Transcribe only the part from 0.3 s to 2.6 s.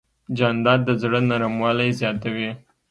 جانداد د زړه نرموالی زیاتوي.